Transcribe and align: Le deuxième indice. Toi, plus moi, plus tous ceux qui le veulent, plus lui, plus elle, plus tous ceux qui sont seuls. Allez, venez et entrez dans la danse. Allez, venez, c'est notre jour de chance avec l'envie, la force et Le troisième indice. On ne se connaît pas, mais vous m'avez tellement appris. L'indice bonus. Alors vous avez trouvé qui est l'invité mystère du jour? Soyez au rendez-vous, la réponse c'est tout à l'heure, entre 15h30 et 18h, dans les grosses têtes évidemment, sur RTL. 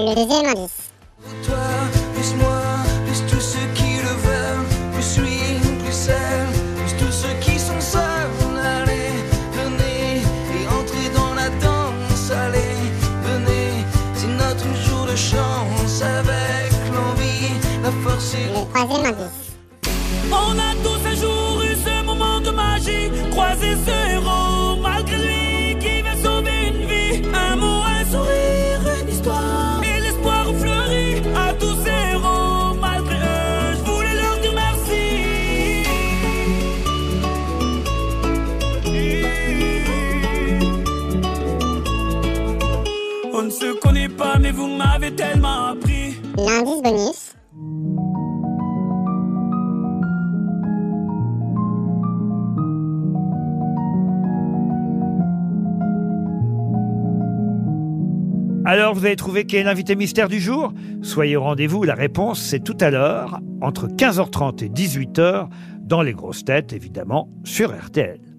Le 0.00 0.14
deuxième 0.14 0.46
indice. 0.46 0.92
Toi, 1.44 1.56
plus 2.14 2.34
moi, 2.36 2.62
plus 3.04 3.20
tous 3.30 3.40
ceux 3.40 3.68
qui 3.74 3.98
le 3.98 4.14
veulent, 4.24 4.66
plus 4.94 5.18
lui, 5.18 5.60
plus 5.84 6.08
elle, 6.08 6.48
plus 6.78 6.96
tous 7.04 7.12
ceux 7.12 7.34
qui 7.42 7.58
sont 7.58 7.78
seuls. 7.78 8.00
Allez, 8.64 9.12
venez 9.52 10.22
et 10.56 10.66
entrez 10.68 11.10
dans 11.14 11.34
la 11.34 11.50
danse. 11.60 12.30
Allez, 12.30 12.76
venez, 13.24 13.84
c'est 14.14 14.28
notre 14.28 14.74
jour 14.86 15.04
de 15.04 15.16
chance 15.16 16.00
avec 16.00 16.72
l'envie, 16.94 17.52
la 17.82 17.90
force 18.02 18.32
et 18.34 18.46
Le 18.46 18.72
troisième 18.72 19.04
indice. 19.04 19.49
On 43.40 43.44
ne 43.44 43.50
se 43.50 43.72
connaît 43.80 44.10
pas, 44.10 44.38
mais 44.38 44.50
vous 44.50 44.66
m'avez 44.66 45.14
tellement 45.16 45.68
appris. 45.68 46.20
L'indice 46.36 46.82
bonus. 46.82 47.34
Alors 58.66 58.92
vous 58.92 59.06
avez 59.06 59.16
trouvé 59.16 59.46
qui 59.46 59.56
est 59.56 59.62
l'invité 59.62 59.96
mystère 59.96 60.28
du 60.28 60.38
jour? 60.38 60.74
Soyez 61.00 61.36
au 61.36 61.42
rendez-vous, 61.42 61.82
la 61.84 61.94
réponse 61.94 62.42
c'est 62.42 62.62
tout 62.62 62.76
à 62.78 62.90
l'heure, 62.90 63.40
entre 63.62 63.88
15h30 63.88 64.66
et 64.66 64.68
18h, 64.68 65.48
dans 65.80 66.02
les 66.02 66.12
grosses 66.12 66.44
têtes 66.44 66.74
évidemment, 66.74 67.30
sur 67.44 67.74
RTL. 67.74 68.29